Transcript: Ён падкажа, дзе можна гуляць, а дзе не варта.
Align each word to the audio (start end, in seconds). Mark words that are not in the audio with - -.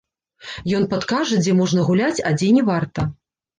Ён 0.77 0.87
падкажа, 0.93 1.39
дзе 1.45 1.55
можна 1.61 1.85
гуляць, 1.91 2.25
а 2.31 2.35
дзе 2.41 2.51
не 2.59 2.67
варта. 2.73 3.09